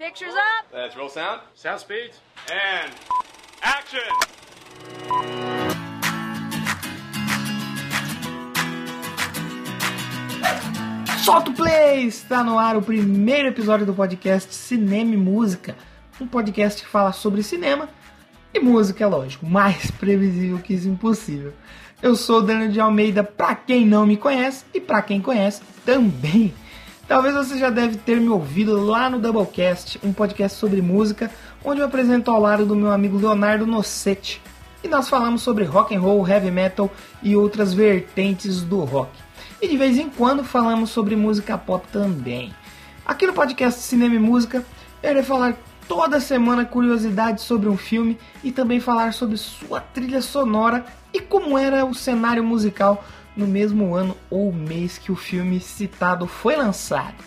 [0.00, 0.66] Pictures up.
[0.72, 1.42] Let's roll sound.
[1.54, 2.12] Sound speed.
[2.50, 2.90] And
[3.60, 4.00] action!
[11.22, 12.06] Solta o play!
[12.06, 15.76] Está no ar o primeiro episódio do podcast Cinema e Música.
[16.18, 17.86] Um podcast que fala sobre cinema
[18.54, 19.44] e música, é lógico.
[19.44, 21.52] Mais previsível que isso impossível.
[22.00, 25.60] Eu sou o Daniel de Almeida, pra quem não me conhece, e pra quem conhece
[25.84, 26.54] também.
[27.10, 31.28] Talvez você já deve ter me ouvido lá no Doublecast, um podcast sobre música,
[31.64, 34.40] onde eu apresento ao lado do meu amigo Leonardo Nossetti.
[34.84, 36.88] E nós falamos sobre rock and roll, heavy metal
[37.20, 39.10] e outras vertentes do rock.
[39.60, 42.54] E de vez em quando falamos sobre música pop também.
[43.04, 44.64] Aqui no podcast Cinema e Música,
[45.02, 45.56] eu irei falar
[45.88, 51.58] toda semana curiosidades sobre um filme e também falar sobre sua trilha sonora e como
[51.58, 53.04] era o cenário musical
[53.36, 57.22] no mesmo ano ou mês que o filme citado foi lançado.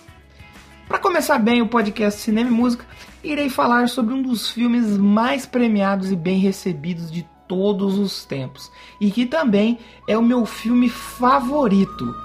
[0.88, 2.86] Para começar bem o podcast Cinema e Música,
[3.24, 8.72] irei falar sobre um dos filmes mais premiados e bem recebidos de todos os tempos
[9.00, 12.16] e que também é o meu filme favorito,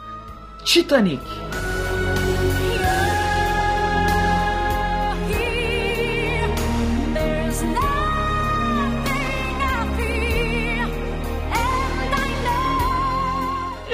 [0.64, 1.47] Titanic.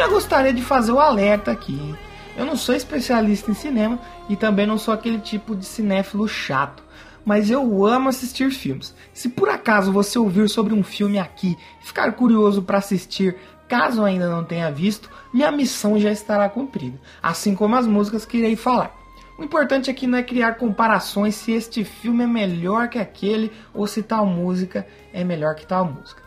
[0.05, 1.95] Já gostaria de fazer o alerta aqui.
[2.37, 6.83] Eu não sou especialista em cinema e também não sou aquele tipo de cinéfilo chato,
[7.25, 8.95] mas eu amo assistir filmes.
[9.15, 14.05] Se por acaso você ouvir sobre um filme aqui e ficar curioso para assistir, caso
[14.05, 18.57] ainda não tenha visto, minha missão já estará cumprida, assim como as músicas que irei
[18.57, 18.95] falar.
[19.39, 23.87] O importante aqui não é criar comparações se este filme é melhor que aquele ou
[23.87, 26.24] se tal música é melhor que tal música.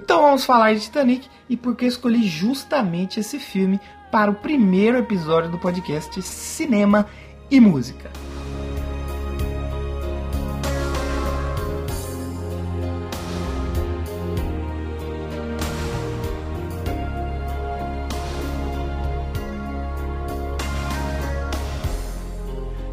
[0.00, 4.98] Então vamos falar de Titanic e por que escolhi justamente esse filme para o primeiro
[4.98, 7.06] episódio do podcast Cinema
[7.50, 8.10] e Música.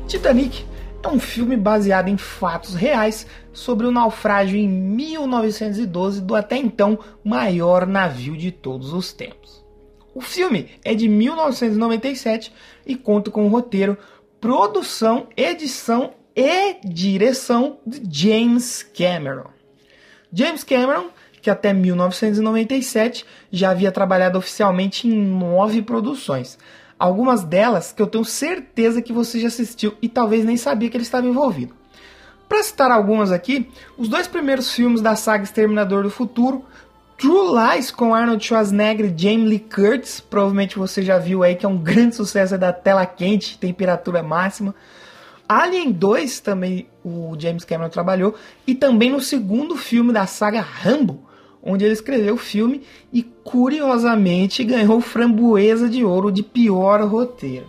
[0.07, 0.70] Titanic
[1.09, 6.99] é um filme baseado em fatos reais sobre o naufrágio em 1912 do até então
[7.23, 9.63] maior navio de todos os tempos.
[10.13, 12.53] O filme é de 1997
[12.85, 13.97] e conta com o roteiro,
[14.39, 19.49] produção, edição e direção de James Cameron.
[20.33, 21.09] James Cameron,
[21.41, 26.57] que até 1997 já havia trabalhado oficialmente em nove produções.
[27.01, 30.95] Algumas delas que eu tenho certeza que você já assistiu e talvez nem sabia que
[30.95, 31.73] ele estava envolvido.
[32.47, 33.67] Para citar algumas aqui,
[33.97, 36.63] os dois primeiros filmes da saga Exterminador do Futuro,
[37.17, 41.65] True Lies com Arnold Schwarzenegger e Jamie Lee Curtis, provavelmente você já viu aí que
[41.65, 44.75] é um grande sucesso é da tela quente, temperatura máxima.
[45.49, 48.35] Alien 2 também o James Cameron trabalhou
[48.67, 51.27] e também no segundo filme da saga Rambo,
[51.63, 57.67] onde ele escreveu o filme e curiosamente ganhou framboesa de ouro de pior roteiro.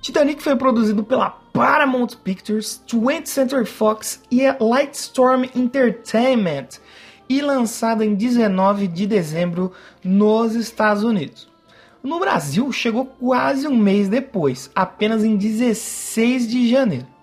[0.00, 6.68] Titanic foi produzido pela Paramount Pictures, 20th Century Fox e a Lightstorm Entertainment
[7.28, 9.72] e lançado em 19 de dezembro
[10.02, 11.48] nos Estados Unidos.
[12.02, 17.17] No Brasil chegou quase um mês depois, apenas em 16 de janeiro.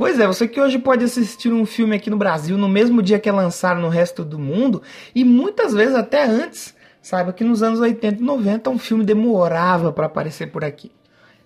[0.00, 3.18] Pois é, você que hoje pode assistir um filme aqui no Brasil no mesmo dia
[3.18, 4.80] que é lançado no resto do mundo
[5.14, 6.74] e muitas vezes até antes.
[7.02, 10.90] Saiba que nos anos 80 e 90 um filme demorava para aparecer por aqui.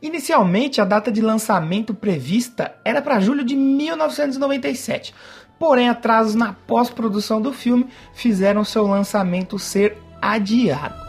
[0.00, 5.12] Inicialmente, a data de lançamento prevista era para julho de 1997,
[5.58, 11.03] porém atrasos na pós-produção do filme fizeram seu lançamento ser adiado.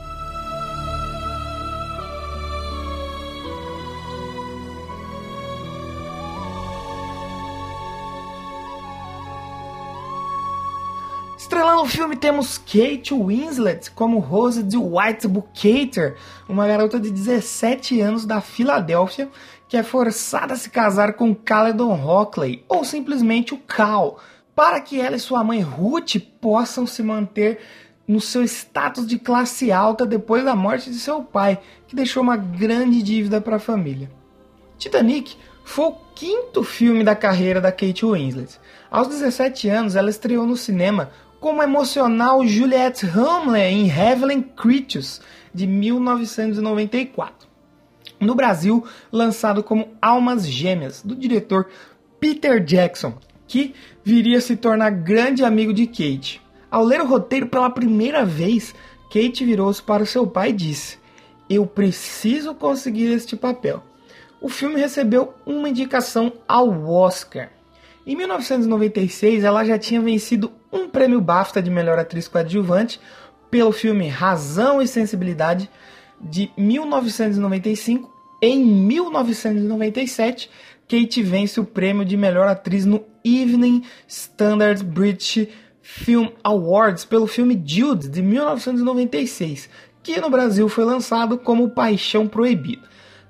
[11.75, 16.15] Estrelando o filme temos Kate Winslet como Rose de White Bucater,
[16.47, 19.29] uma garota de 17 anos da Filadélfia
[19.67, 24.19] que é forçada a se casar com Caledon Hockley, ou simplesmente o Cal,
[24.55, 27.59] para que ela e sua mãe Ruth possam se manter
[28.07, 32.37] no seu status de classe alta depois da morte de seu pai, que deixou uma
[32.37, 34.09] grande dívida para a família.
[34.77, 35.35] Titanic
[35.65, 38.59] foi o quinto filme da carreira da Kate Winslet.
[38.89, 41.09] Aos 17 anos, ela estreou no cinema
[41.39, 45.21] como emocional Juliette Hamlet em Heavenly Creatures,
[45.53, 47.47] de 1994.
[48.19, 51.67] No Brasil, lançado como Almas Gêmeas, do diretor
[52.19, 53.13] Peter Jackson,
[53.47, 53.73] que
[54.03, 56.41] viria a se tornar grande amigo de Kate.
[56.69, 58.73] Ao ler o roteiro pela primeira vez,
[59.11, 60.97] Kate virou-se para seu pai e disse:
[61.49, 63.83] Eu preciso conseguir este papel.
[64.41, 67.49] O filme recebeu uma indicação ao Oscar.
[68.05, 72.99] Em 1996, ela já tinha vencido um prêmio BAFTA de melhor atriz coadjuvante
[73.49, 75.69] pelo filme Razão e Sensibilidade
[76.19, 78.13] de 1995.
[78.41, 80.49] Em 1997,
[80.87, 85.47] Kate vence o prêmio de melhor atriz no Evening Standard British
[85.81, 89.69] Film Awards pelo filme Jude de 1996,
[90.03, 92.83] que no Brasil foi lançado como Paixão Proibida.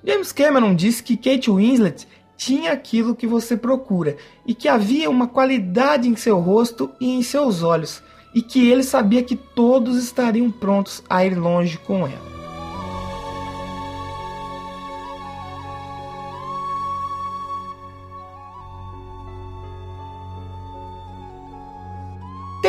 [0.04, 5.28] James Cameron disse que Kate Winslet tinha aquilo que você procura e que havia uma
[5.28, 8.02] qualidade em seu rosto e em seus olhos,
[8.34, 12.35] e que ele sabia que todos estariam prontos a ir longe com ela.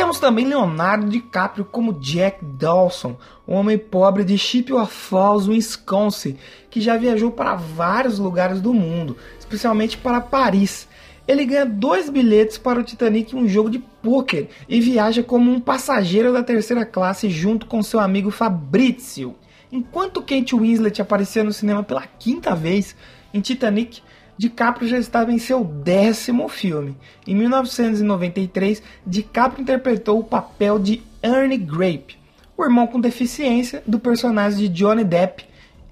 [0.07, 6.37] Temos também Leonardo DiCaprio como Jack Dawson, um homem pobre de Chippewa Falls, Wisconsin,
[6.69, 10.87] que já viajou para vários lugares do mundo, especialmente para Paris.
[11.27, 15.51] Ele ganha dois bilhetes para o Titanic em um jogo de pôquer e viaja como
[15.51, 19.35] um passageiro da terceira classe junto com seu amigo Fabrizio.
[19.69, 22.95] Enquanto Kate Winslet aparecia no cinema pela quinta vez
[23.33, 24.01] em Titanic,
[24.37, 26.95] DiCaprio já estava em seu décimo filme.
[27.25, 32.19] Em 1993, DiCaprio interpretou o papel de Ernie Grape,
[32.55, 35.43] o irmão com deficiência do personagem de Johnny Depp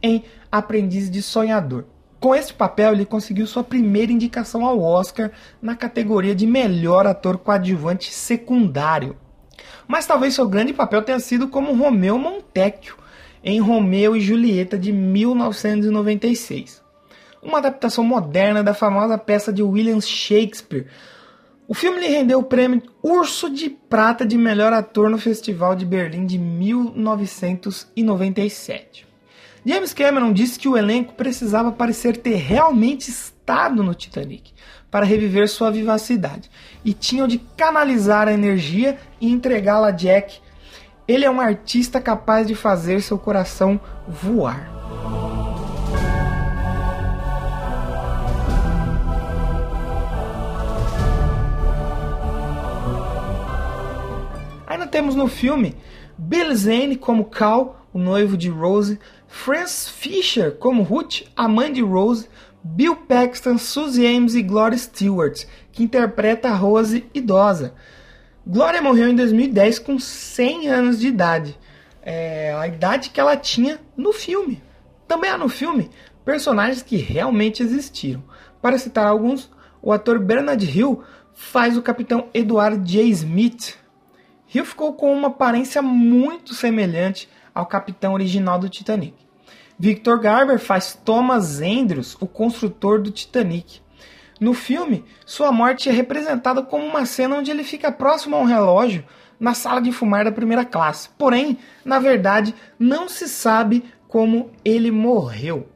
[0.01, 1.85] em Aprendiz de Sonhador.
[2.19, 7.39] Com este papel, ele conseguiu sua primeira indicação ao Oscar na categoria de melhor ator
[7.39, 9.17] coadjuvante secundário.
[9.87, 12.95] Mas talvez seu grande papel tenha sido como Romeu Montecchio
[13.43, 16.84] em Romeu e Julieta de 1996
[17.45, 20.87] uma adaptação moderna da famosa peça de William Shakespeare.
[21.67, 25.85] O filme lhe rendeu o prêmio Urso de Prata de melhor ator no Festival de
[25.85, 29.07] Berlim de 1997.
[29.65, 34.53] James Cameron disse que o elenco precisava parecer ter realmente estado no Titanic
[34.91, 36.51] para reviver sua vivacidade
[36.83, 40.39] e tinham de canalizar a energia e entregá-la a Jack.
[41.07, 45.34] Ele é um artista capaz de fazer seu coração voar.
[54.95, 55.75] Temos no filme
[56.17, 58.97] Bill Zane como Cal, o noivo de Rose,
[59.27, 62.29] Frances Fisher como Ruth, a mãe de Rose,
[62.63, 65.43] Bill Paxton, Suzy Ames e Gloria Stewart,
[65.73, 67.73] que interpreta a Rose idosa.
[68.47, 71.59] Gloria morreu em 2010 com 100 anos de idade,
[72.01, 74.63] é a idade que ela tinha no filme.
[75.09, 75.89] Também há no filme
[76.23, 78.23] personagens que realmente existiram.
[78.61, 79.51] Para citar alguns,
[79.81, 81.03] o ator Bernard Hill
[81.33, 83.09] faz o capitão Edward J.
[83.09, 83.75] Smith,
[84.55, 89.13] Rio ficou com uma aparência muito semelhante ao capitão original do Titanic.
[89.77, 93.81] Victor Garber faz Thomas Andrews, o construtor do Titanic.
[94.39, 98.45] No filme, sua morte é representada como uma cena onde ele fica próximo a um
[98.45, 99.03] relógio
[99.37, 101.09] na sala de fumar da primeira classe.
[101.17, 105.67] Porém, na verdade, não se sabe como ele morreu.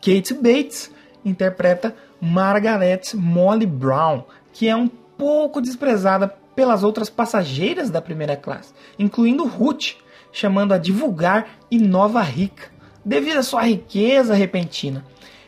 [0.00, 0.90] Kate Bates
[1.22, 4.24] interpreta Margaret Molly Brown,
[4.54, 9.92] que é um pouco desprezada pelas outras passageiras da primeira classe, incluindo Ruth,
[10.32, 12.68] chamando-a de vulgar e nova rica,
[13.04, 15.04] devido à sua riqueza repentina.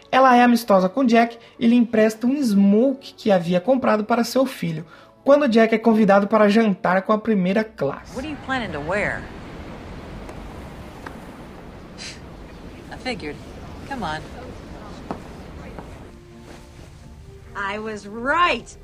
[0.09, 4.47] Ela é amistosa com Jack e lhe empresta um smoke que havia comprado para seu
[4.47, 4.87] filho,
[5.25, 8.15] quando Jack é convidado para jantar com a primeira classe.
[8.15, 9.21] What are you planning to wear?
[12.93, 13.37] I figured.
[13.89, 14.21] Come on.
[17.57, 18.79] I was right.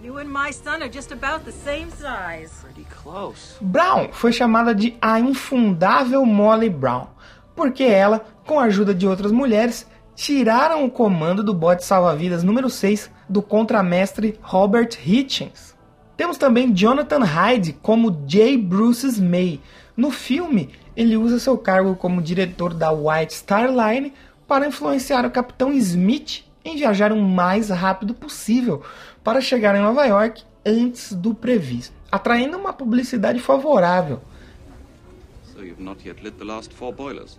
[0.00, 2.52] You and my son are just about the same size.
[2.62, 3.56] Pretty close.
[3.60, 7.08] Brown foi chamada de a infundável Molly Brown,
[7.56, 12.70] porque ela, com a ajuda de outras mulheres, tiraram o comando do bote salva-vidas número
[12.70, 15.76] 6 do contramestre Robert Hitchens.
[16.16, 18.56] Temos também Jonathan Hyde como J.
[18.56, 19.60] Bruce May.
[19.96, 24.14] No filme, ele usa seu cargo como diretor da White Star Line
[24.46, 28.84] para influenciar o capitão Smith em viajar o mais rápido possível
[29.24, 34.20] para chegar em Nova York antes do previsto, atraindo uma publicidade favorável.
[35.52, 37.38] So you've not yet lit the last four boilers.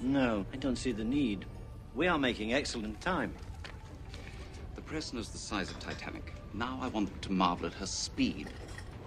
[0.00, 1.46] No, I don't see the need.
[1.94, 3.32] We are making excellent time.
[4.74, 6.34] The prisoner's the size of Titanic.
[6.52, 8.48] Now I want them to marvel at her speed.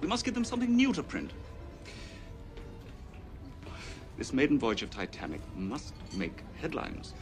[0.01, 1.31] We must give them something new to print.
[4.17, 7.13] This maiden voyage of Titanic must make headlines.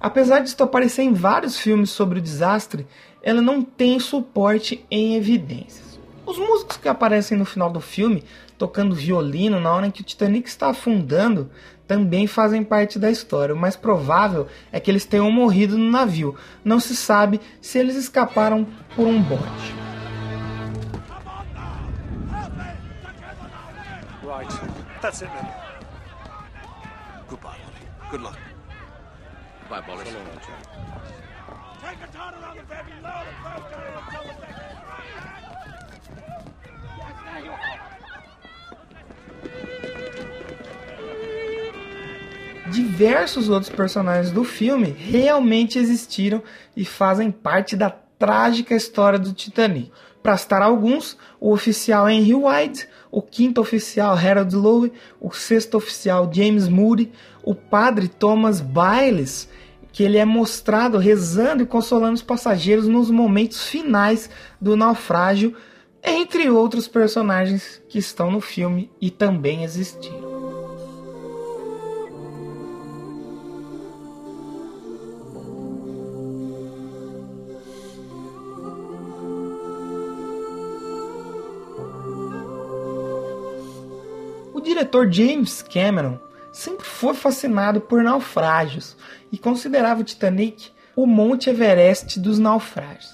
[0.00, 2.86] Apesar disso aparecer em vários filmes sobre o desastre,
[3.22, 6.00] ela não tem suporte em evidências.
[6.24, 8.24] Os músicos que aparecem no final do filme
[8.56, 11.50] tocando violino na hora em que o Titanic está afundando
[11.86, 13.54] também fazem parte da história.
[13.54, 16.36] O mais provável é que eles tenham morrido no navio.
[16.64, 19.80] Não se sabe se eles escaparam por um bote.
[25.00, 25.48] That's it then.
[27.28, 27.56] Goodbye.
[28.10, 28.49] Good luck.
[29.70, 30.08] Bye, Boris.
[30.08, 30.16] Take
[32.02, 34.60] a turn around the the first guy until the deck.
[42.70, 46.42] diversos outros personagens do filme realmente existiram
[46.76, 49.90] e fazem parte da trágica história do Titanic.
[50.22, 56.30] Para citar alguns, o oficial Henry White, o quinto oficial Harold Lowe, o sexto oficial
[56.32, 57.10] James Moody,
[57.42, 59.48] o padre Thomas Biles,
[59.92, 64.28] que ele é mostrado rezando e consolando os passageiros nos momentos finais
[64.60, 65.56] do naufrágio,
[66.02, 70.29] entre outros personagens que estão no filme e também existiram.
[84.80, 86.18] Diretor James Cameron
[86.50, 88.96] sempre foi fascinado por naufrágios
[89.30, 93.10] e considerava o Titanic o Monte Everest dos naufrágios.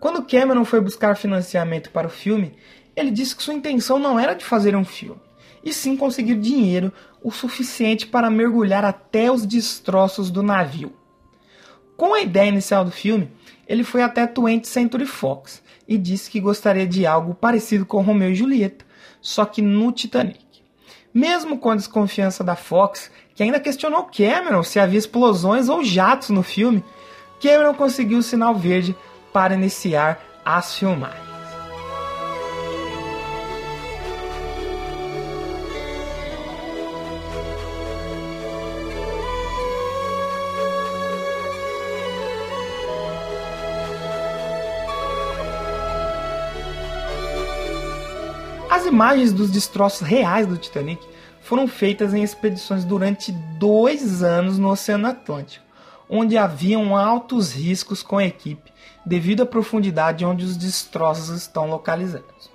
[0.00, 2.54] Quando Cameron foi buscar financiamento para o filme,
[2.96, 5.20] ele disse que sua intenção não era de fazer um filme,
[5.62, 6.90] e sim conseguir dinheiro
[7.22, 10.90] o suficiente para mergulhar até os destroços do navio.
[11.98, 13.30] Com a ideia inicial do filme,
[13.68, 18.30] ele foi até 20th Century Fox e disse que gostaria de algo parecido com Romeu
[18.30, 18.86] e Julieta,
[19.20, 20.49] só que no Titanic.
[21.12, 26.30] Mesmo com a desconfiança da Fox, que ainda questionou Cameron se havia explosões ou jatos
[26.30, 26.84] no filme,
[27.42, 28.94] Cameron conseguiu o sinal verde
[29.32, 31.29] para iniciar as filmagens.
[48.80, 51.06] As imagens dos destroços reais do Titanic
[51.42, 55.66] foram feitas em expedições durante dois anos no Oceano Atlântico,
[56.08, 58.72] onde haviam altos riscos com a equipe
[59.04, 62.50] devido à profundidade onde os destroços estão localizados.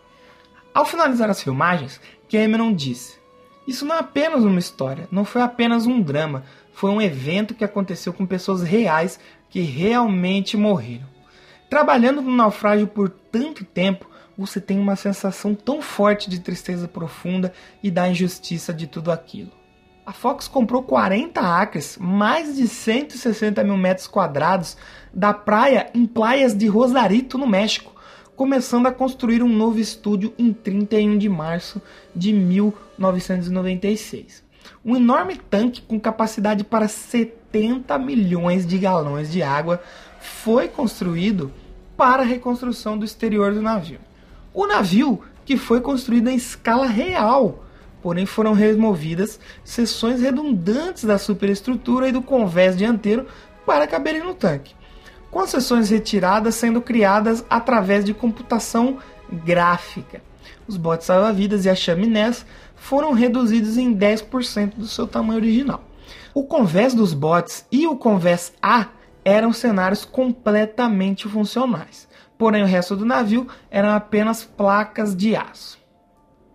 [0.74, 3.20] Ao finalizar as filmagens, Cameron disse:
[3.68, 7.64] Isso não é apenas uma história, não foi apenas um drama, foi um evento que
[7.64, 11.06] aconteceu com pessoas reais que realmente morreram.
[11.70, 17.54] Trabalhando no naufrágio por tanto tempo, você tem uma sensação tão forte de tristeza profunda
[17.82, 19.52] e da injustiça de tudo aquilo.
[20.06, 24.78] A Fox comprou 40 acres, mais de 160 mil metros quadrados,
[25.12, 27.96] da praia em Praias de Rosarito, no México,
[28.36, 31.82] começando a construir um novo estúdio em 31 de março
[32.16, 34.46] de 1996.
[34.84, 39.82] Um enorme tanque com capacidade para 70 milhões de galões de água
[40.20, 41.52] foi construído
[41.98, 44.00] para a reconstrução do exterior do navio.
[44.56, 47.66] O navio que foi construído em escala real,
[48.02, 53.28] porém foram removidas seções redundantes da superestrutura e do convés dianteiro
[53.66, 54.74] para caberem no tanque,
[55.30, 60.22] com seções retiradas sendo criadas através de computação gráfica.
[60.66, 62.46] Os botes salva-vidas e as chaminés
[62.78, 65.84] foram reduzidos em 10% do seu tamanho original.
[66.34, 68.88] O convés dos botes e o convés A
[69.26, 72.08] eram cenários completamente funcionais
[72.38, 75.80] porém o resto do navio eram apenas placas de aço.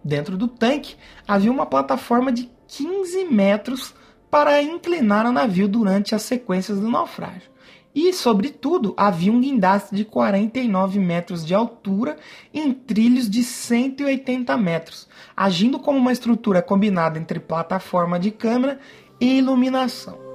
[0.02, 0.96] Dentro do tanque
[1.26, 3.94] havia uma plataforma de 15 metros
[4.30, 7.50] para inclinar o navio durante as sequências do naufrágio.
[7.92, 12.16] E, sobretudo, havia um guindaste de 49 metros de altura
[12.54, 18.78] em trilhos de 180 metros, agindo como uma estrutura combinada entre plataforma de câmera
[19.20, 20.29] e iluminação.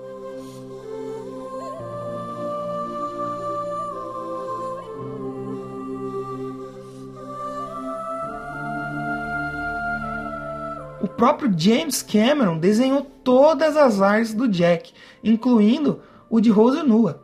[11.15, 14.93] Próprio James Cameron desenhou todas as artes do Jack,
[15.23, 17.21] incluindo o de Rose nua.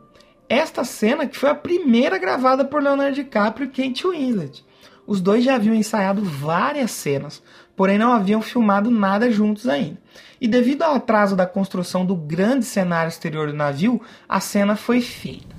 [0.47, 4.65] Esta cena que foi a primeira gravada por Leonardo DiCaprio e Kate Winslet.
[5.05, 7.41] Os dois já haviam ensaiado várias cenas,
[7.75, 9.99] porém não haviam filmado nada juntos ainda.
[10.39, 15.01] E devido ao atraso da construção do grande cenário exterior do navio, a cena foi
[15.01, 15.55] feita.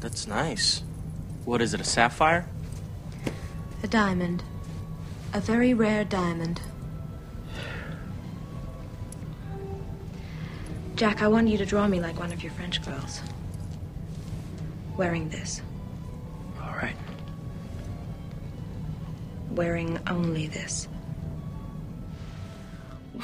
[0.00, 0.82] That's nice.
[1.46, 2.44] What is it, a sapphire?
[3.82, 4.42] A diamond.
[5.32, 6.60] A very rare diamond.
[10.96, 13.20] Jack, I want you to draw me like one of your French girls.
[14.96, 15.60] Wearing this.
[16.62, 16.96] All right.
[19.54, 20.88] Wearing only this.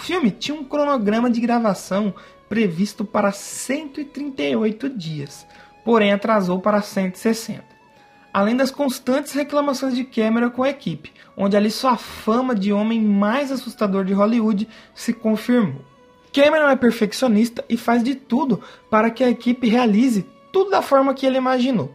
[0.00, 2.12] filme tinha um cronograma de gravação
[2.48, 5.46] previsto para 138 dias,
[5.84, 7.62] porém atrasou para 160.
[8.32, 13.00] Além das constantes reclamações de Cameron com a equipe, onde ali sua fama de homem
[13.00, 15.84] mais assustador de Hollywood se confirmou.
[16.32, 21.14] Cameron é perfeccionista e faz de tudo para que a equipe realize tudo da forma
[21.14, 21.92] que ele imaginou.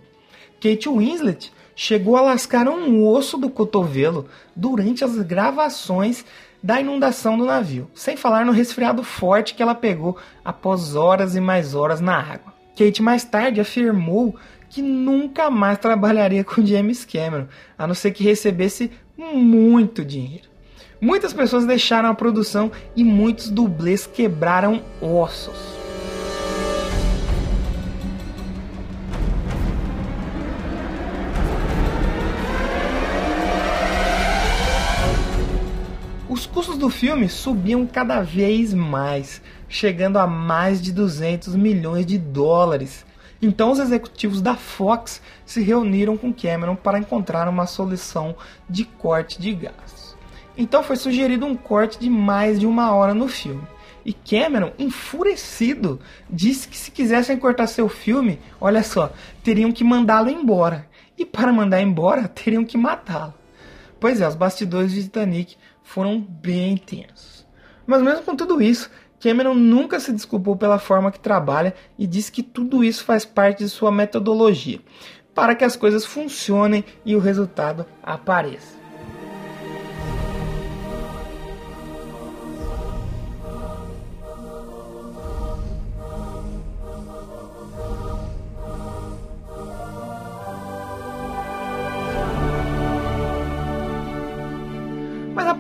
[0.61, 6.25] Kate Winslet chegou a lascar um osso do cotovelo durante as gravações
[6.63, 11.39] da inundação do navio, sem falar no resfriado forte que ela pegou após horas e
[11.39, 12.53] mais horas na água.
[12.75, 14.35] Kate mais tarde afirmou
[14.69, 20.54] que nunca mais trabalharia com James Cameron, a não ser que recebesse muito dinheiro.
[20.99, 25.75] Muitas pessoas deixaram a produção e muitos dublês quebraram ossos.
[36.29, 42.17] Os custos do filme subiam cada vez mais, chegando a mais de 200 milhões de
[42.17, 43.05] dólares.
[43.41, 48.35] Então os executivos da Fox se reuniram com Cameron para encontrar uma solução
[48.69, 50.04] de corte de gastos.
[50.57, 53.63] Então foi sugerido um corte de mais de uma hora no filme.
[54.05, 59.11] E Cameron, enfurecido, disse que se quisessem cortar seu filme, olha só,
[59.43, 60.87] teriam que mandá-lo embora.
[61.17, 63.33] E para mandar embora, teriam que matá-lo.
[63.99, 67.45] Pois é, os bastidores de Titanic foram bem tensos.
[67.87, 72.29] Mas mesmo com tudo isso, Cameron nunca se desculpou pela forma que trabalha e diz
[72.29, 74.79] que tudo isso faz parte de sua metodologia,
[75.33, 78.84] para que as coisas funcionem e o resultado apareça.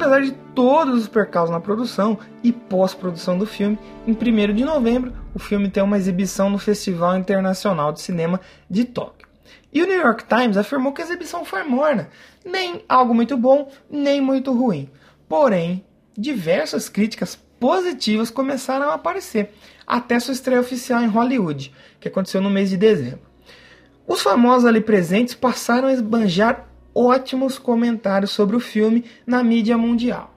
[0.05, 5.11] Apesar de todos os percalços na produção e pós-produção do filme, em 1 de novembro
[5.33, 9.27] o filme tem uma exibição no Festival Internacional de Cinema de Tóquio.
[9.73, 12.09] E o New York Times afirmou que a exibição foi morna,
[12.45, 14.89] nem algo muito bom, nem muito ruim.
[15.27, 15.83] Porém,
[16.15, 19.53] diversas críticas positivas começaram a aparecer,
[19.87, 23.21] até sua estreia oficial em Hollywood, que aconteceu no mês de dezembro.
[24.07, 30.33] Os famosos ali presentes passaram a esbanjar ótimos comentários sobre o filme na mídia mundial.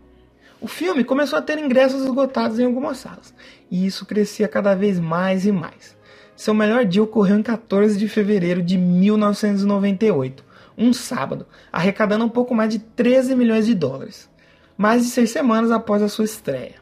[0.61, 3.33] O filme começou a ter ingressos esgotados em algumas salas,
[3.71, 5.97] e isso crescia cada vez mais e mais.
[6.35, 10.44] Seu melhor dia ocorreu em 14 de fevereiro de 1998,
[10.77, 14.29] um sábado, arrecadando um pouco mais de 13 milhões de dólares,
[14.77, 16.75] mais de seis semanas após a sua estreia.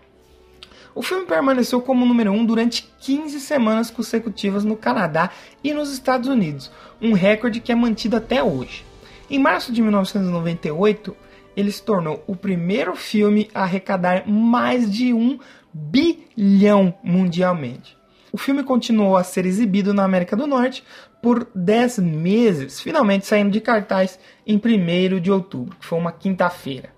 [0.95, 5.31] O filme permaneceu como número 1 um durante 15 semanas consecutivas no Canadá
[5.63, 6.71] e nos Estados Unidos,
[7.03, 8.83] um recorde que é mantido até hoje.
[9.29, 11.17] Em março de 1998,
[11.57, 15.39] ele se tornou o primeiro filme a arrecadar mais de um
[15.73, 17.97] bilhão mundialmente.
[18.33, 20.85] O filme continuou a ser exibido na América do Norte
[21.21, 26.91] por 10 meses, finalmente saindo de cartaz em 1 de outubro, que foi uma quinta-feira,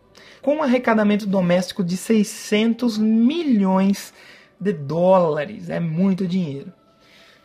[0.42, 4.12] com um arrecadamento doméstico de 600 milhões
[4.60, 5.70] de dólares.
[5.70, 6.72] É muito dinheiro.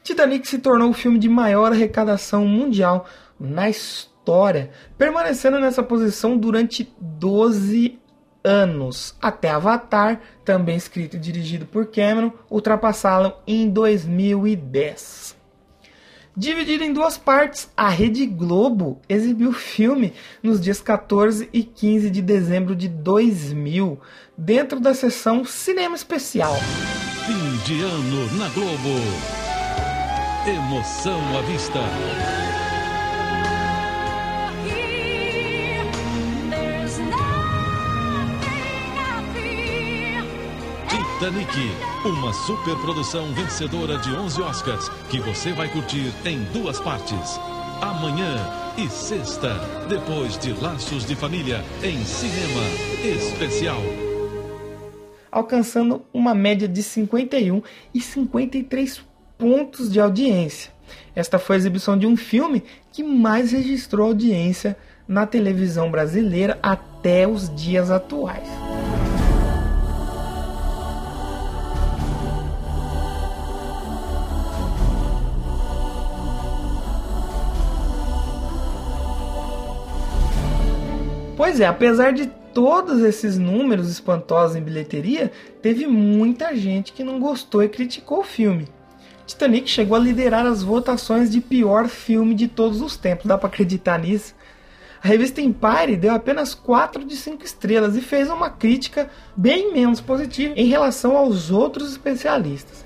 [0.04, 3.06] Titanic se tornou o filme de maior arrecadação mundial
[3.39, 4.12] na história,
[4.97, 7.99] permanecendo nessa posição durante 12
[8.43, 15.41] anos, até Avatar, também escrito e dirigido por Cameron, ultrapassá-lo em 2010.
[16.36, 22.09] Dividido em duas partes, a Rede Globo exibiu o filme nos dias 14 e 15
[22.09, 23.99] de dezembro de 2000,
[24.36, 26.55] dentro da sessão Cinema Especial.
[27.25, 28.99] Fim de ano na Globo.
[30.47, 32.42] Emoção à vista.
[41.23, 41.55] Titanic,
[42.03, 47.39] uma superprodução vencedora de 11 Oscars que você vai curtir em duas partes.
[47.81, 48.36] Amanhã
[48.77, 49.57] e sexta,
[49.88, 52.62] depois de Laços de Família, em cinema
[53.05, 53.79] especial.
[55.31, 59.01] alcançando uma média de 51 e 53
[59.38, 60.73] pontos de audiência.
[61.15, 64.75] Esta foi a exibição de um filme que mais registrou audiência
[65.07, 68.49] na televisão brasileira até os dias atuais.
[81.43, 85.29] Pois é, apesar de todos esses números espantosos em bilheteria,
[85.62, 88.65] teve muita gente que não gostou e criticou o filme.
[89.27, 93.49] Titanic chegou a liderar as votações de pior filme de todos os tempos, dá pra
[93.49, 94.34] acreditar nisso?
[95.03, 99.99] A revista Empire deu apenas 4 de 5 estrelas e fez uma crítica bem menos
[99.99, 102.86] positiva em relação aos outros especialistas.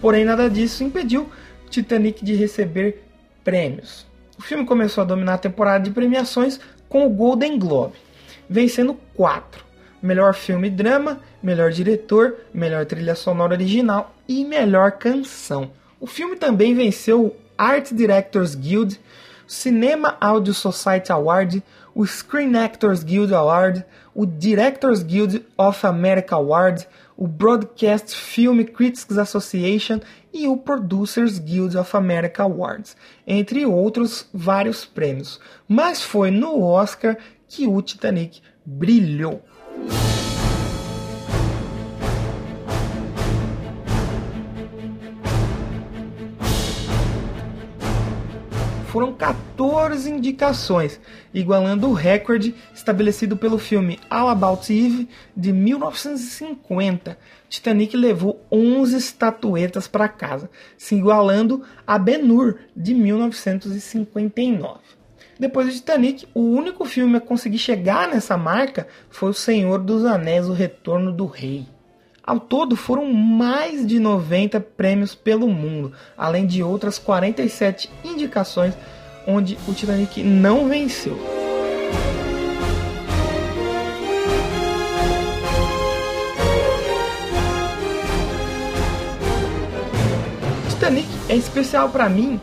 [0.00, 1.30] Porém, nada disso impediu
[1.70, 3.04] Titanic de receber
[3.44, 4.10] prêmios.
[4.36, 6.58] O filme começou a dominar a temporada de premiações
[6.92, 7.94] com o Golden Globe,
[8.46, 9.64] vencendo quatro:
[10.02, 15.70] melhor filme drama, melhor diretor, melhor trilha sonora original e melhor canção.
[15.98, 19.00] O filme também venceu o Art Directors Guild,
[19.46, 21.62] Cinema Audio Society Award,
[21.94, 23.82] o Screen Actors Guild Award,
[24.14, 29.98] o Directors Guild of America Award, o Broadcast Film Critics Association
[30.32, 35.38] e o Producers Guild of America Awards, entre outros vários prêmios.
[35.68, 37.16] Mas foi no Oscar
[37.48, 39.42] que o Titanic brilhou.
[48.92, 51.00] Foram 14 indicações,
[51.32, 57.16] igualando o recorde estabelecido pelo filme All About Eve de 1950.
[57.48, 64.80] Titanic levou 11 estatuetas para casa, se igualando a Ben-Hur de 1959.
[65.40, 70.04] Depois de Titanic, o único filme a conseguir chegar nessa marca foi O Senhor dos
[70.04, 71.66] Anéis: O Retorno do Rei.
[72.24, 78.74] Ao todo foram mais de 90 prêmios pelo mundo, além de outras 47 indicações
[79.26, 81.18] onde o Titanic não venceu.
[90.68, 92.40] Titanic é especial para mim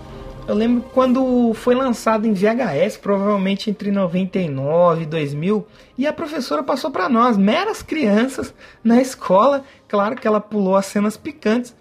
[0.50, 6.64] eu lembro quando foi lançado em VHS, provavelmente entre 99 e 2000, e a professora
[6.64, 8.52] passou para nós, meras crianças,
[8.84, 9.64] na escola.
[9.88, 11.76] Claro que ela pulou as cenas picantes.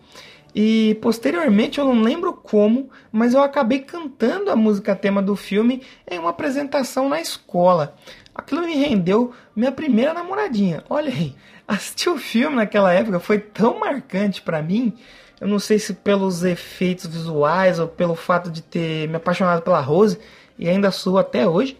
[0.54, 5.82] E posteriormente, eu não lembro como, mas eu acabei cantando a música tema do filme
[6.06, 7.96] em uma apresentação na escola.
[8.34, 10.84] Aquilo me rendeu minha primeira namoradinha.
[10.90, 11.34] Olha aí,
[11.66, 14.92] assistir o filme naquela época foi tão marcante para mim
[15.40, 19.80] eu não sei se pelos efeitos visuais ou pelo fato de ter me apaixonado pela
[19.80, 20.18] Rose,
[20.58, 21.78] e ainda sou até hoje.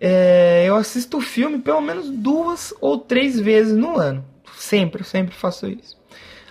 [0.00, 4.24] É, eu assisto o filme pelo menos duas ou três vezes no ano.
[4.56, 5.96] Sempre, sempre faço isso.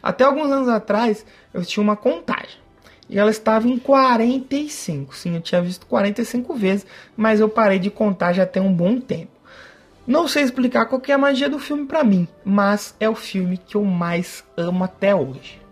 [0.01, 2.57] Até alguns anos atrás, eu tinha uma contagem.
[3.09, 5.15] E ela estava em 45.
[5.15, 8.99] Sim, eu tinha visto 45 vezes, mas eu parei de contar já tem um bom
[8.99, 9.31] tempo.
[10.05, 13.57] Não sei explicar qual é a magia do filme para mim, mas é o filme
[13.57, 15.66] que eu mais amo até hoje.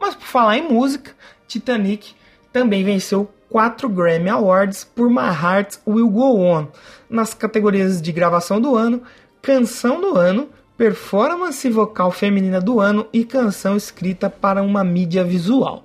[0.00, 1.12] Mas por falar em música,
[1.46, 2.14] Titanic
[2.52, 6.66] também venceu quatro Grammy Awards por My Heart Will Go On,
[7.08, 9.02] nas categorias de gravação do ano,
[9.40, 15.84] canção do ano, performance vocal feminina do ano e canção escrita para uma mídia visual.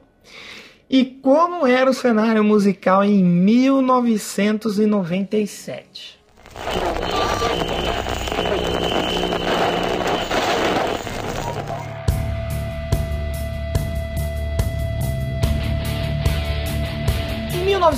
[0.90, 6.22] E como era o cenário musical em 1997?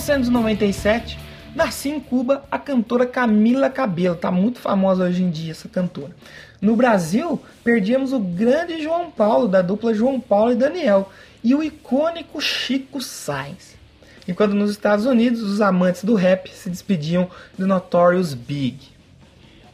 [0.06, 1.18] 1997,
[1.56, 6.16] nascia em Cuba a cantora Camila Cabello, tá muito famosa hoje em dia essa cantora.
[6.62, 11.10] No Brasil, perdíamos o grande João Paulo, da dupla João Paulo e Daniel,
[11.44, 13.76] e o icônico Chico Sainz.
[14.28, 18.78] Enquanto nos Estados Unidos, os amantes do rap se despediam do Notorious Big.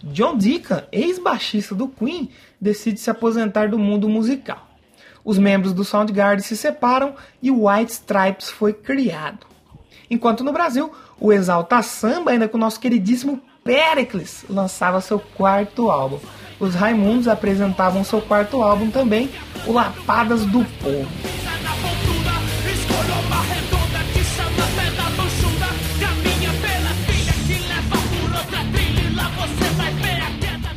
[0.02, 4.65] John Deacon, ex-baixista do Queen, decide se aposentar do mundo musical.
[5.26, 9.50] Os membros do Soundgarden se separam e o White Stripes foi criado.
[10.12, 15.89] Enquanto no Brasil, o Exalta Samba, ainda com o nosso queridíssimo Pericles, lançava seu quarto
[15.89, 16.19] álbum.
[16.60, 19.32] Os Raimundos apresentavam seu quarto álbum também,
[19.65, 21.08] o Lapadas do Povo.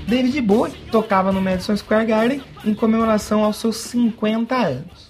[0.07, 5.04] David Bowie tocava no Madison Square Garden em comemoração aos seus 50 anos.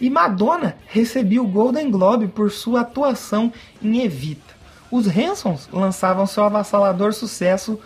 [0.00, 4.56] E Madonna recebia o Golden Globe por sua atuação em Evita.
[4.90, 7.78] Os Hansons lançavam seu avassalador sucesso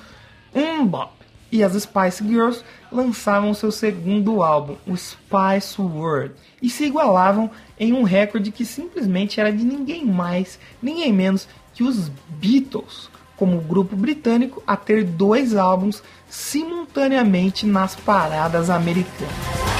[0.54, 1.12] Um Bop.
[1.50, 7.92] E as Spice Girls lançavam seu segundo álbum, o Spice World, e se igualavam em
[7.92, 13.94] um recorde que simplesmente era de ninguém mais, ninguém menos que os Beatles, como grupo
[13.96, 19.71] britânico a ter dois álbuns simultaneamente nas paradas americanas.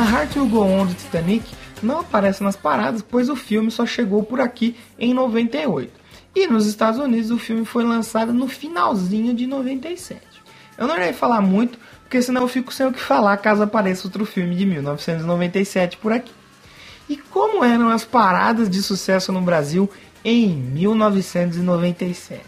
[0.00, 1.44] My Heart Will Go On do Titanic
[1.82, 5.92] não aparece nas paradas, pois o filme só chegou por aqui em 98.
[6.34, 10.22] E nos Estados Unidos o filme foi lançado no finalzinho de 97.
[10.78, 14.06] Eu não irei falar muito, porque senão eu fico sem o que falar caso apareça
[14.06, 16.32] outro filme de 1997 por aqui.
[17.06, 19.90] e como eram as paradas de sucesso no Brasil
[20.24, 22.40] em 1997.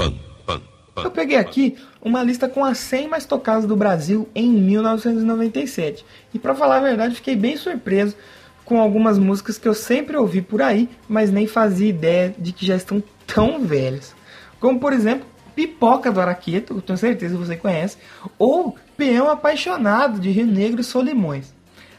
[0.00, 0.14] Pan.
[0.46, 0.60] Pan.
[0.60, 0.62] Pan.
[0.94, 1.02] Pan.
[1.02, 6.06] Eu peguei aqui uma lista com as 100 mais tocadas do Brasil em 1997.
[6.32, 8.16] E para falar a verdade, fiquei bem surpreso
[8.64, 12.64] com algumas músicas que eu sempre ouvi por aí, mas nem fazia ideia de que
[12.64, 14.14] já estão tão velhas.
[14.58, 17.98] Como por exemplo, Pipoca do Araqueto, eu tenho certeza que você conhece,
[18.38, 21.52] ou Peão Apaixonado de Rio Negro e Solimões.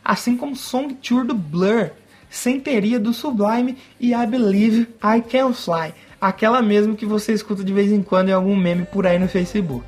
[0.04, 1.92] Assim como Song Tour do Blur,
[2.32, 7.74] Centeria do Sublime e I Believe I Can Fly, aquela mesmo que você escuta de
[7.74, 9.84] vez em quando em algum meme por aí no Facebook.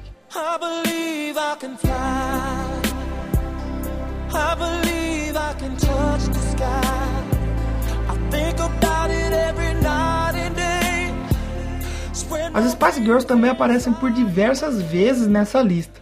[12.56, 16.02] As Spice Girls também aparecem por diversas vezes nessa lista.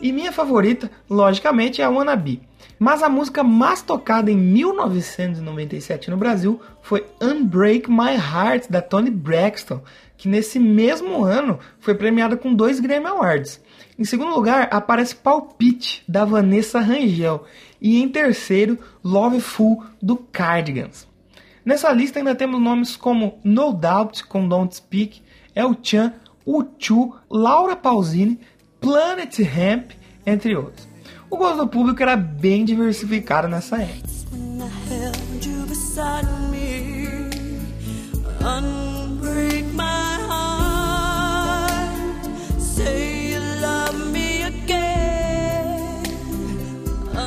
[0.00, 2.42] E minha favorita, logicamente, é a Wannabe.
[2.78, 9.10] Mas a música mais tocada em 1997 no Brasil foi Unbreak My Heart, da Toni
[9.10, 9.80] Braxton,
[10.16, 13.60] que nesse mesmo ano foi premiada com dois Grammy Awards.
[13.98, 17.44] Em segundo lugar, aparece Palpite, da Vanessa Rangel.
[17.80, 21.06] E em terceiro, Loveful, do Cardigans.
[21.64, 25.22] Nessa lista ainda temos nomes como No Doubt, com Don't Speak,
[25.54, 26.12] El Chan,
[26.46, 28.38] U2, Laura Pausini,
[28.80, 29.92] Planet Hemp,
[30.26, 30.93] entre outros.
[31.34, 34.08] O gosto do público era bem diversificado nessa época.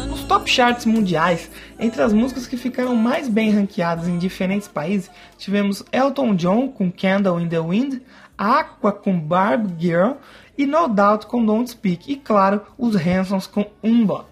[0.07, 5.11] Nos top charts mundiais, entre as músicas que ficaram mais bem ranqueadas em diferentes países,
[5.37, 7.99] tivemos Elton John com Candle in the Wind,
[8.37, 10.13] Aqua com Barb Girl
[10.57, 14.25] e No Doubt com Don't Speak, e claro, os Hansons com Umbop.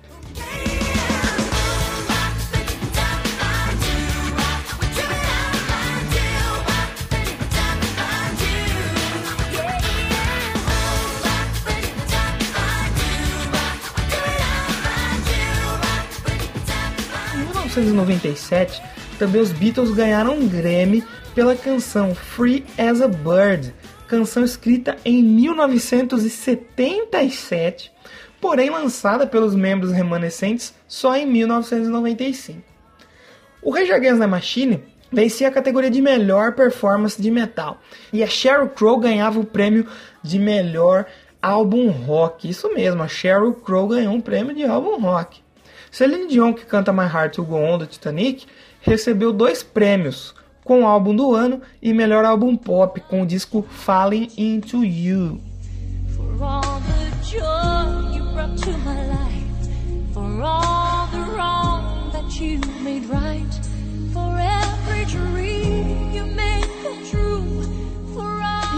[17.34, 18.82] Em 1997,
[19.20, 23.74] também os Beatles ganharam um Grammy pela canção Free as a Bird,
[24.06, 27.92] canção escrita em 1977,
[28.40, 32.62] porém lançada pelos membros remanescentes só em 1995.
[33.62, 37.80] O Rage Against the Machine vencia a categoria de melhor performance de metal
[38.14, 39.88] e a Sheryl Crow ganhava o prêmio
[40.22, 41.08] de melhor
[41.42, 42.48] álbum rock.
[42.50, 45.42] Isso mesmo, a Sheryl Crow ganhou um prêmio de álbum rock.
[45.92, 48.46] Celine Dion, que canta My Heart Will Go On do Titanic,
[48.82, 53.64] recebeu dois prêmios, com o álbum do ano e melhor álbum pop com o disco
[53.70, 55.40] Falling Into You.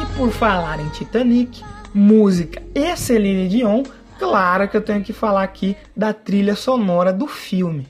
[0.02, 3.84] E por falar em Titanic, música e Celine Dion,
[4.20, 7.88] claro que eu tenho que falar aqui da trilha sonora do filme.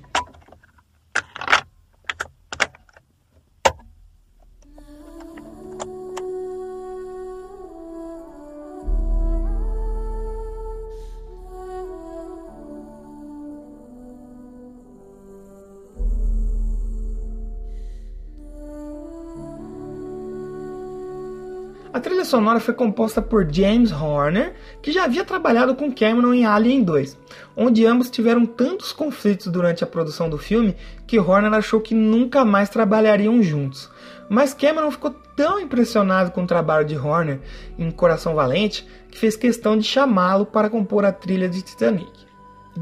[21.98, 26.46] A trilha sonora foi composta por James Horner, que já havia trabalhado com Cameron em
[26.46, 27.18] Alien 2,
[27.56, 30.76] onde ambos tiveram tantos conflitos durante a produção do filme
[31.08, 33.90] que Horner achou que nunca mais trabalhariam juntos.
[34.30, 37.40] Mas Cameron ficou tão impressionado com o trabalho de Horner
[37.80, 42.27] em Coração Valente que fez questão de chamá-lo para compor a trilha de Titanic.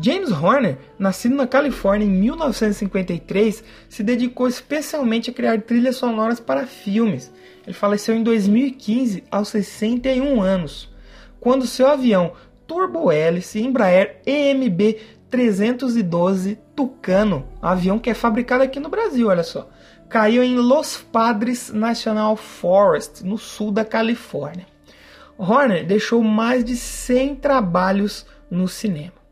[0.01, 6.67] James Horner, nascido na Califórnia em 1953, se dedicou especialmente a criar trilhas sonoras para
[6.67, 7.31] filmes.
[7.65, 10.93] Ele faleceu em 2015, aos 61 anos,
[11.39, 12.33] quando seu avião
[12.67, 14.97] turbo-hélice Embraer EMB
[15.29, 19.69] 312 Tucano, avião que é fabricado aqui no Brasil, olha só,
[20.09, 24.65] caiu em Los Padres National Forest, no sul da Califórnia.
[25.37, 29.24] Horner deixou mais de 100 trabalhos no cinema.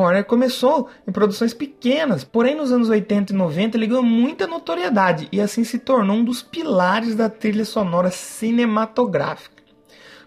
[0.00, 5.28] Horner começou em produções pequenas, porém nos anos 80 e 90 ele ganhou muita notoriedade
[5.30, 9.62] e assim se tornou um dos pilares da trilha sonora cinematográfica.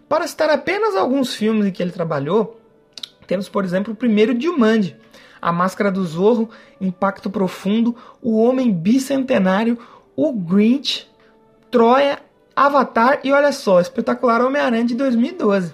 [0.08, 2.60] Para citar apenas alguns filmes em que ele trabalhou,
[3.26, 4.96] temos por exemplo o primeiro Jumanji.
[5.42, 9.78] A Máscara do Zorro, Impacto Profundo, O Homem Bicentenário,
[10.16, 11.10] O Grinch,
[11.70, 12.20] Troia,
[12.56, 15.74] Avatar e olha só, Espetacular Homem-Aranha de 2012,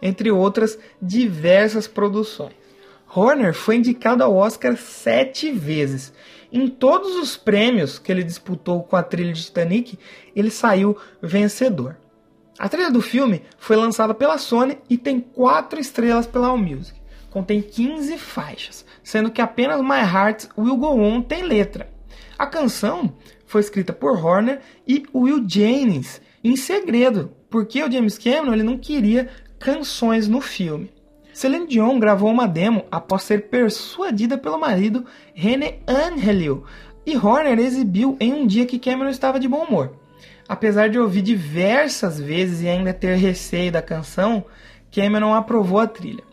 [0.00, 2.57] entre outras diversas produções.
[3.14, 6.12] Horner foi indicado ao Oscar sete vezes.
[6.52, 9.98] Em todos os prêmios que ele disputou com a trilha de Titanic,
[10.34, 11.96] ele saiu vencedor.
[12.58, 16.98] A trilha do filme foi lançada pela Sony e tem quatro estrelas pela AllMusic.
[17.30, 21.88] Contém 15 faixas, sendo que apenas My Heart Will Go On tem letra.
[22.38, 23.14] A canção
[23.46, 28.78] foi escrita por Horner e Will Jennings em segredo, porque o James Cameron ele não
[28.78, 30.90] queria canções no filme.
[31.38, 36.64] Celine Dion gravou uma demo após ser persuadida pelo marido René Angelou
[37.06, 39.92] e Horner exibiu em um dia que Cameron estava de bom humor.
[40.48, 44.44] Apesar de ouvir diversas vezes e ainda ter receio da canção,
[44.90, 46.24] Cameron aprovou a trilha.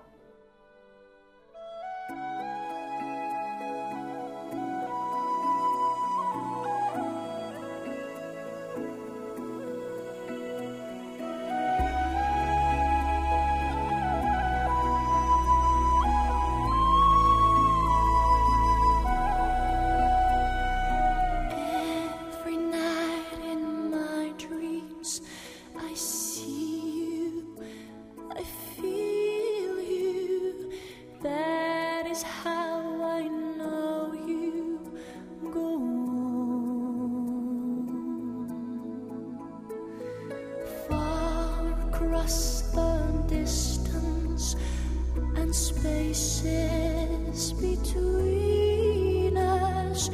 [46.14, 50.10] Spaces between us.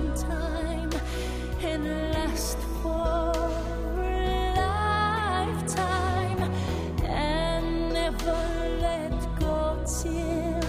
[0.00, 0.90] One time
[1.62, 3.32] and last for
[3.98, 4.54] a
[5.46, 6.42] lifetime
[7.04, 8.40] and never
[8.80, 10.60] let go till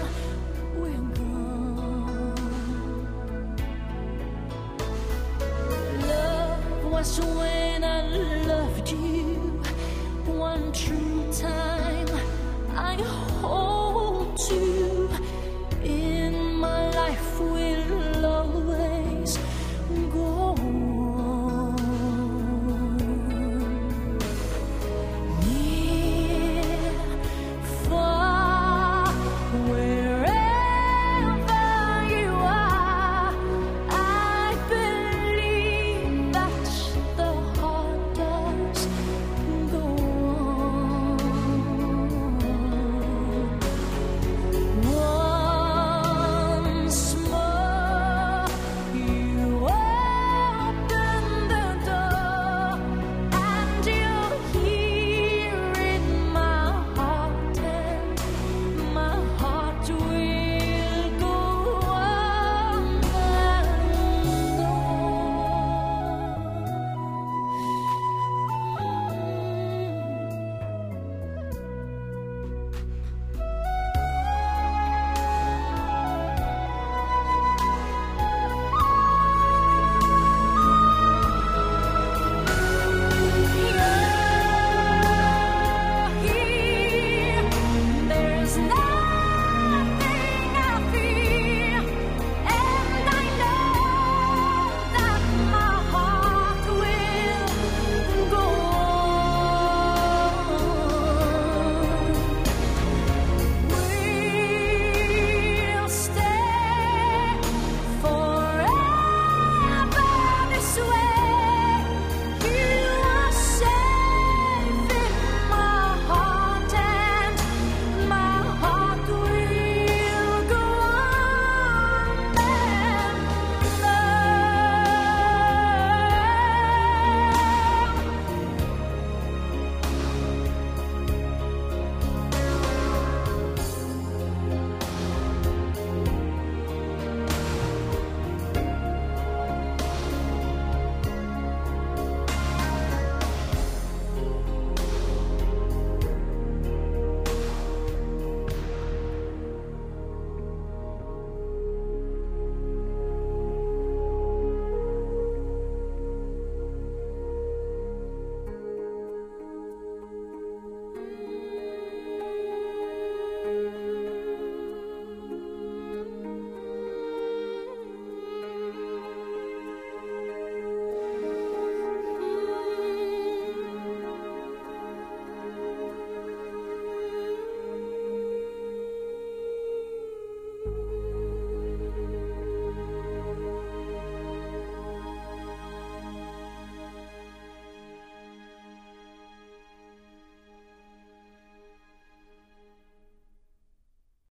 [0.76, 2.34] we're gone.
[6.08, 7.18] Love was